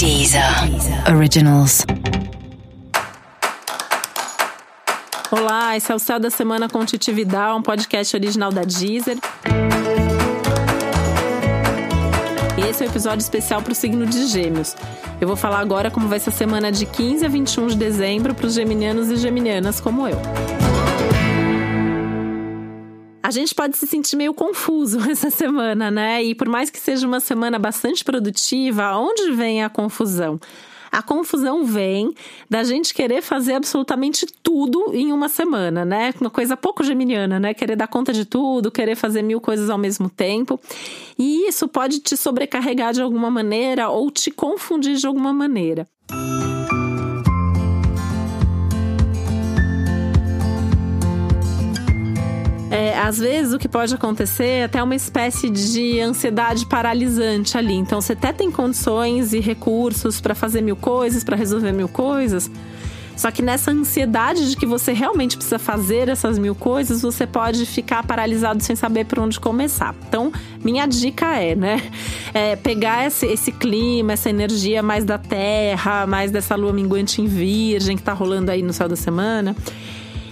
Deezer 0.00 0.42
Originals. 1.14 1.84
Olá, 5.30 5.76
esse 5.76 5.92
é 5.92 5.94
o 5.94 5.98
Céu 5.98 6.18
da 6.18 6.30
Semana 6.30 6.70
com 6.70 6.82
Titi 6.86 7.12
um 7.54 7.60
podcast 7.60 8.16
original 8.16 8.50
da 8.50 8.62
Deezer. 8.62 9.18
E 12.56 12.66
esse 12.66 12.82
é 12.82 12.86
o 12.86 12.88
um 12.88 12.90
episódio 12.90 13.20
especial 13.20 13.60
para 13.60 13.72
o 13.72 13.74
signo 13.74 14.06
de 14.06 14.26
Gêmeos. 14.28 14.74
Eu 15.20 15.28
vou 15.28 15.36
falar 15.36 15.58
agora 15.58 15.90
como 15.90 16.08
vai 16.08 16.18
ser 16.18 16.30
a 16.30 16.32
semana 16.32 16.72
de 16.72 16.86
15 16.86 17.26
a 17.26 17.28
21 17.28 17.66
de 17.66 17.76
dezembro 17.76 18.34
para 18.34 18.46
os 18.46 18.54
geminianos 18.54 19.10
e 19.10 19.16
geminianas 19.16 19.82
como 19.82 20.08
eu. 20.08 20.16
A 23.30 23.32
gente 23.32 23.54
pode 23.54 23.76
se 23.76 23.86
sentir 23.86 24.16
meio 24.16 24.34
confuso 24.34 24.98
essa 25.08 25.30
semana, 25.30 25.88
né? 25.88 26.20
E 26.20 26.34
por 26.34 26.48
mais 26.48 26.68
que 26.68 26.80
seja 26.80 27.06
uma 27.06 27.20
semana 27.20 27.60
bastante 27.60 28.02
produtiva, 28.02 28.96
onde 28.96 29.30
vem 29.30 29.62
a 29.62 29.70
confusão? 29.70 30.40
A 30.90 31.00
confusão 31.00 31.64
vem 31.64 32.12
da 32.50 32.64
gente 32.64 32.92
querer 32.92 33.22
fazer 33.22 33.52
absolutamente 33.52 34.26
tudo 34.42 34.92
em 34.92 35.12
uma 35.12 35.28
semana, 35.28 35.84
né? 35.84 36.12
Uma 36.20 36.28
coisa 36.28 36.56
pouco 36.56 36.82
geminiana, 36.82 37.38
né? 37.38 37.54
Querer 37.54 37.76
dar 37.76 37.86
conta 37.86 38.12
de 38.12 38.24
tudo, 38.24 38.68
querer 38.68 38.96
fazer 38.96 39.22
mil 39.22 39.40
coisas 39.40 39.70
ao 39.70 39.78
mesmo 39.78 40.10
tempo. 40.10 40.58
E 41.16 41.46
isso 41.46 41.68
pode 41.68 42.00
te 42.00 42.16
sobrecarregar 42.16 42.92
de 42.92 43.00
alguma 43.00 43.30
maneira 43.30 43.90
ou 43.90 44.10
te 44.10 44.32
confundir 44.32 44.96
de 44.96 45.06
alguma 45.06 45.32
maneira. 45.32 45.86
É, 52.80 52.98
às 52.98 53.18
vezes 53.18 53.52
o 53.52 53.58
que 53.58 53.68
pode 53.68 53.94
acontecer 53.94 54.44
é 54.46 54.64
até 54.64 54.82
uma 54.82 54.94
espécie 54.94 55.50
de 55.50 56.00
ansiedade 56.00 56.64
paralisante 56.64 57.58
ali. 57.58 57.74
Então 57.74 58.00
você 58.00 58.14
até 58.14 58.32
tem 58.32 58.50
condições 58.50 59.34
e 59.34 59.38
recursos 59.38 60.18
para 60.18 60.34
fazer 60.34 60.62
mil 60.62 60.76
coisas, 60.76 61.22
para 61.22 61.36
resolver 61.36 61.72
mil 61.72 61.88
coisas. 61.88 62.50
Só 63.14 63.30
que 63.30 63.42
nessa 63.42 63.70
ansiedade 63.70 64.48
de 64.48 64.56
que 64.56 64.64
você 64.64 64.94
realmente 64.94 65.36
precisa 65.36 65.58
fazer 65.58 66.08
essas 66.08 66.38
mil 66.38 66.54
coisas, 66.54 67.02
você 67.02 67.26
pode 67.26 67.66
ficar 67.66 68.02
paralisado 68.02 68.62
sem 68.62 68.74
saber 68.74 69.04
por 69.04 69.18
onde 69.18 69.38
começar. 69.38 69.94
Então, 70.08 70.32
minha 70.64 70.86
dica 70.86 71.36
é, 71.36 71.54
né? 71.54 71.82
É 72.32 72.56
pegar 72.56 73.06
esse, 73.06 73.26
esse 73.26 73.52
clima, 73.52 74.14
essa 74.14 74.30
energia 74.30 74.82
mais 74.82 75.04
da 75.04 75.18
terra, 75.18 76.06
mais 76.06 76.30
dessa 76.30 76.56
lua 76.56 76.72
minguante 76.72 77.20
em 77.20 77.26
virgem 77.26 77.94
que 77.94 78.02
tá 78.02 78.14
rolando 78.14 78.50
aí 78.50 78.62
no 78.62 78.72
céu 78.72 78.88
da 78.88 78.96
semana 78.96 79.54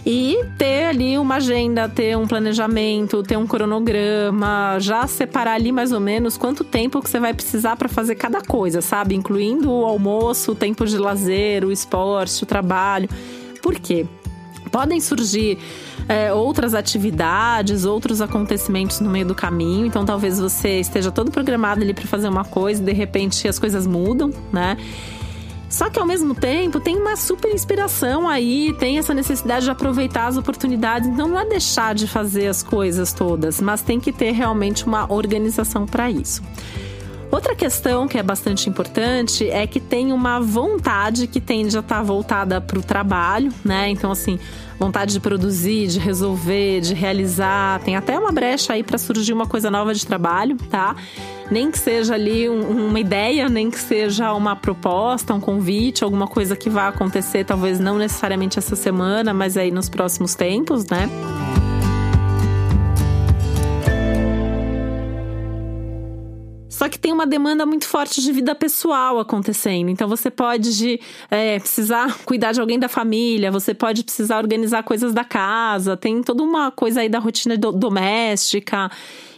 e 0.04 0.38
ter 0.56 0.86
ali 0.86 1.18
uma 1.18 1.36
agenda, 1.36 1.88
ter 1.88 2.16
um 2.16 2.26
planejamento, 2.26 3.22
ter 3.22 3.36
um 3.36 3.46
cronograma, 3.46 4.78
já 4.78 5.06
separar 5.06 5.54
ali 5.54 5.72
mais 5.72 5.92
ou 5.92 6.00
menos 6.00 6.36
quanto 6.36 6.64
tempo 6.64 7.02
que 7.02 7.10
você 7.10 7.20
vai 7.20 7.34
precisar 7.34 7.76
para 7.76 7.88
fazer 7.88 8.14
cada 8.14 8.40
coisa, 8.40 8.80
sabe? 8.80 9.14
Incluindo 9.14 9.70
o 9.70 9.84
almoço, 9.84 10.52
o 10.52 10.54
tempo 10.54 10.86
de 10.86 10.96
lazer, 10.96 11.64
o 11.64 11.72
esporte, 11.72 12.42
o 12.42 12.46
trabalho. 12.46 13.08
Por 13.62 13.74
quê? 13.78 14.06
Podem 14.70 15.00
surgir 15.00 15.58
é, 16.08 16.32
outras 16.32 16.74
atividades, 16.74 17.84
outros 17.84 18.20
acontecimentos 18.20 19.00
no 19.00 19.10
meio 19.10 19.26
do 19.26 19.34
caminho. 19.34 19.86
Então, 19.86 20.04
talvez 20.04 20.38
você 20.38 20.80
esteja 20.80 21.10
todo 21.10 21.30
programado 21.30 21.82
ali 21.82 21.92
para 21.92 22.06
fazer 22.06 22.28
uma 22.28 22.44
coisa 22.44 22.82
e 22.82 22.84
de 22.84 22.92
repente 22.92 23.46
as 23.48 23.58
coisas 23.58 23.86
mudam, 23.86 24.32
né? 24.52 24.76
Só 25.68 25.90
que 25.90 25.98
ao 25.98 26.06
mesmo 26.06 26.34
tempo 26.34 26.80
tem 26.80 26.96
uma 26.96 27.16
super 27.16 27.52
inspiração 27.52 28.28
aí, 28.28 28.74
tem 28.78 28.98
essa 28.98 29.12
necessidade 29.12 29.66
de 29.66 29.70
aproveitar 29.70 30.26
as 30.26 30.36
oportunidades. 30.36 31.08
Então 31.08 31.28
não 31.28 31.38
é 31.38 31.44
deixar 31.44 31.94
de 31.94 32.06
fazer 32.06 32.46
as 32.46 32.62
coisas 32.62 33.12
todas, 33.12 33.60
mas 33.60 33.82
tem 33.82 34.00
que 34.00 34.12
ter 34.12 34.32
realmente 34.32 34.86
uma 34.86 35.12
organização 35.12 35.86
para 35.86 36.10
isso. 36.10 36.42
Outra 37.30 37.54
questão 37.54 38.08
que 38.08 38.16
é 38.16 38.22
bastante 38.22 38.70
importante 38.70 39.48
é 39.50 39.66
que 39.66 39.80
tem 39.80 40.12
uma 40.12 40.40
vontade 40.40 41.26
que 41.26 41.40
tende 41.40 41.76
a 41.76 41.80
estar 41.80 41.96
tá 41.96 42.02
voltada 42.02 42.60
para 42.60 42.78
o 42.78 42.82
trabalho, 42.82 43.52
né? 43.62 43.90
Então, 43.90 44.10
assim, 44.10 44.38
vontade 44.78 45.12
de 45.12 45.20
produzir, 45.20 45.88
de 45.88 45.98
resolver, 45.98 46.80
de 46.80 46.94
realizar. 46.94 47.80
Tem 47.80 47.96
até 47.96 48.18
uma 48.18 48.32
brecha 48.32 48.72
aí 48.72 48.82
para 48.82 48.96
surgir 48.96 49.34
uma 49.34 49.46
coisa 49.46 49.70
nova 49.70 49.92
de 49.92 50.06
trabalho, 50.06 50.56
tá? 50.70 50.96
Nem 51.50 51.70
que 51.70 51.78
seja 51.78 52.14
ali 52.14 52.48
um, 52.48 52.88
uma 52.88 53.00
ideia, 53.00 53.48
nem 53.48 53.70
que 53.70 53.78
seja 53.78 54.32
uma 54.32 54.56
proposta, 54.56 55.34
um 55.34 55.40
convite, 55.40 56.04
alguma 56.04 56.26
coisa 56.26 56.56
que 56.56 56.70
vá 56.70 56.88
acontecer, 56.88 57.44
talvez 57.44 57.78
não 57.78 57.98
necessariamente 57.98 58.58
essa 58.58 58.76
semana, 58.76 59.34
mas 59.34 59.56
aí 59.56 59.70
nos 59.70 59.88
próximos 59.88 60.34
tempos, 60.34 60.86
né? 60.86 61.08
Que 66.88 66.98
tem 66.98 67.12
uma 67.12 67.26
demanda 67.26 67.66
muito 67.66 67.86
forte 67.86 68.20
de 68.22 68.32
vida 68.32 68.54
pessoal 68.54 69.18
acontecendo. 69.18 69.88
Então 69.88 70.08
você 70.08 70.30
pode 70.30 71.00
é, 71.30 71.58
precisar 71.58 72.18
cuidar 72.24 72.52
de 72.52 72.60
alguém 72.60 72.78
da 72.78 72.88
família, 72.88 73.50
você 73.50 73.74
pode 73.74 74.04
precisar 74.04 74.38
organizar 74.38 74.82
coisas 74.82 75.12
da 75.12 75.24
casa, 75.24 75.96
tem 75.96 76.22
toda 76.22 76.42
uma 76.42 76.70
coisa 76.70 77.00
aí 77.00 77.08
da 77.08 77.18
rotina 77.18 77.56
do, 77.56 77.72
doméstica 77.72 78.90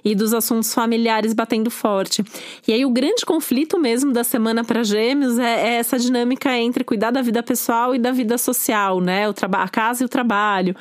e 0.04 0.14
dos 0.14 0.32
assuntos 0.32 0.72
familiares 0.72 1.32
batendo 1.32 1.70
forte. 1.70 2.24
E 2.66 2.72
aí 2.72 2.84
o 2.84 2.90
grande 2.90 3.24
conflito 3.24 3.78
mesmo 3.78 4.12
da 4.12 4.24
semana 4.24 4.64
para 4.64 4.82
Gêmeos 4.82 5.38
é, 5.38 5.68
é, 5.68 5.74
essa 5.74 5.98
dinâmica 5.98 6.56
entre 6.56 6.84
cuidar 6.84 7.10
da 7.10 7.22
vida 7.22 7.42
pessoal 7.42 7.94
e 7.94 7.98
da 7.98 8.12
vida 8.12 8.38
social, 8.38 9.00
né? 9.00 9.28
O 9.28 9.34
a 9.52 9.68
casa 9.68 10.02
e 10.02 10.06
o 10.06 10.08
trabalho. 10.08 10.74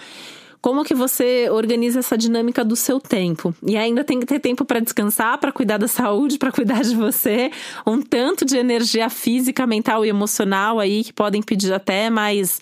Como 0.61 0.83
que 0.83 0.93
você 0.93 1.49
organiza 1.49 1.99
essa 1.99 2.17
dinâmica 2.17 2.65
do 2.65 2.75
seu 2.75 2.99
tempo? 2.99 3.53
E 3.63 3.77
ainda 3.77 4.03
tem 4.03 4.19
que 4.19 4.25
ter 4.25 4.39
tempo 4.39 4.65
para 4.65 4.79
descansar, 4.79 5.37
para 5.37 5.51
cuidar 5.51 5.77
da 5.77 5.87
saúde, 5.87 6.37
para 6.37 6.51
cuidar 6.51 6.81
de 6.81 6.95
você, 6.95 7.49
um 7.85 8.01
tanto 8.01 8.43
de 8.43 8.57
energia 8.57 9.09
física, 9.09 9.65
mental 9.65 10.05
e 10.05 10.09
emocional 10.09 10.79
aí 10.79 11.03
que 11.03 11.13
podem 11.13 11.41
pedir 11.41 11.73
até 11.73 12.09
mais 12.09 12.59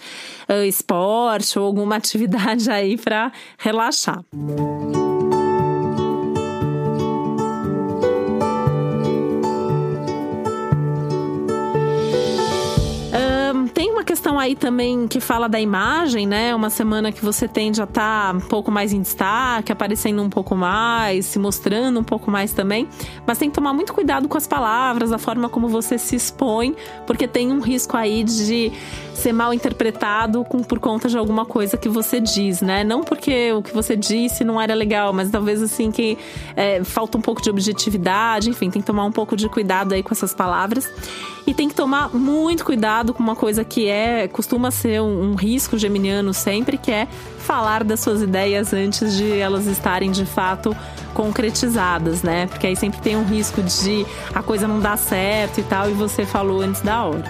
uh, 0.48 0.64
esporte 0.64 1.58
ou 1.58 1.66
alguma 1.66 1.96
atividade 1.98 2.70
aí 2.70 2.98
para 2.98 3.32
relaxar. 3.58 4.24
Música 4.34 5.07
questão 14.08 14.40
aí 14.40 14.56
também 14.56 15.06
que 15.06 15.20
fala 15.20 15.50
da 15.50 15.60
imagem, 15.60 16.26
né? 16.26 16.56
Uma 16.56 16.70
semana 16.70 17.12
que 17.12 17.24
você 17.24 17.46
tende 17.46 17.82
a 17.82 17.84
estar 17.84 18.32
tá 18.32 18.38
um 18.38 18.40
pouco 18.40 18.72
mais 18.72 18.94
em 18.94 19.02
destaque, 19.02 19.70
aparecendo 19.70 20.24
um 20.24 20.30
pouco 20.30 20.56
mais, 20.56 21.26
se 21.26 21.38
mostrando 21.38 22.00
um 22.00 22.04
pouco 22.04 22.32
mais 22.32 22.54
também. 22.54 22.88
Mas 23.26 23.38
tem 23.38 23.50
que 23.50 23.56
tomar 23.56 23.74
muito 23.74 23.94
cuidado 23.94 24.30
com 24.30 24.38
as 24.38 24.48
palavras, 24.48 25.12
a 25.12 25.18
forma 25.18 25.50
como 25.50 25.68
você 25.68 25.98
se 25.98 26.16
expõe, 26.16 26.74
porque 27.06 27.28
tem 27.28 27.52
um 27.52 27.60
risco 27.60 27.98
aí 27.98 28.24
de 28.24 28.72
ser 29.14 29.34
mal 29.34 29.54
interpretado 29.54 30.46
com, 30.46 30.64
por 30.64 30.80
conta 30.80 31.10
de 31.10 31.18
alguma 31.18 31.46
coisa 31.46 31.76
que 31.76 31.90
você 31.90 32.22
diz, 32.22 32.62
né? 32.62 32.86
Não 32.86 33.02
porque 33.02 33.52
o 33.52 33.62
que 33.62 33.74
você 33.74 33.96
disse 33.96 34.46
não 34.46 34.62
era 34.62 34.74
legal, 34.74 35.12
mas 35.12 35.30
talvez 35.30 35.62
assim 35.62 35.92
que 35.92 36.18
é, 36.56 36.82
falta 36.84 37.18
um 37.18 37.22
pouco 37.22 37.42
de 37.42 37.50
objetividade, 37.50 38.50
enfim, 38.50 38.70
tem 38.70 38.82
que 38.82 38.88
tomar 38.88 39.04
um 39.04 39.12
pouco 39.12 39.36
de 39.36 39.50
cuidado 39.50 39.94
aí 39.94 40.02
com 40.02 40.14
essas 40.14 40.34
palavras. 40.34 40.90
E 41.48 41.54
tem 41.54 41.70
que 41.70 41.76
tomar 41.76 42.14
muito 42.14 42.66
cuidado 42.66 43.14
com 43.14 43.24
uma 43.24 43.36
coisa 43.36 43.64
que 43.64 43.88
é 43.88 43.97
costuma 44.32 44.72
ser 44.72 45.02
um, 45.02 45.32
um 45.32 45.36
risco 45.36 45.78
geminiano 45.78 46.34
sempre, 46.34 46.78
que 46.78 46.92
é 46.92 47.08
falar 47.40 47.84
das 47.84 48.00
suas 48.00 48.22
ideias 48.22 48.74
antes 48.74 49.16
de 49.16 49.38
elas 49.38 49.66
estarem 49.68 50.12
de 50.12 50.26
fato 50.26 50.76
concretizadas, 51.14 52.22
né? 52.22 52.48
Porque 52.48 52.68
aí 52.68 52.76
sempre 52.76 53.02
tem 53.02 53.16
um 53.16 53.24
risco 53.24 53.62
de 53.64 54.06
a 54.34 54.44
coisa 54.44 54.68
não 54.68 54.80
dar 54.80 54.98
certo 54.98 55.60
e 55.60 55.64
tal, 55.64 55.90
e 55.90 55.94
você 55.94 56.26
falou 56.26 56.62
antes 56.62 56.82
da 56.82 57.04
hora. 57.04 57.24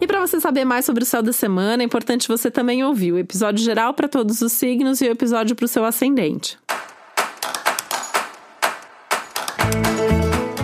E 0.00 0.06
para 0.06 0.20
você 0.20 0.40
saber 0.40 0.64
mais 0.64 0.84
sobre 0.84 1.02
o 1.02 1.06
céu 1.06 1.22
da 1.22 1.32
semana, 1.32 1.82
é 1.82 1.86
importante 1.86 2.26
você 2.26 2.50
também 2.50 2.82
ouvir 2.82 3.12
o 3.12 3.18
episódio 3.18 3.62
geral 3.62 3.92
para 3.92 4.08
todos 4.08 4.40
os 4.40 4.52
signos 4.52 5.00
e 5.00 5.04
o 5.04 5.12
episódio 5.12 5.54
para 5.54 5.66
o 5.66 5.68
seu 5.68 5.84
ascendente. 5.84 6.58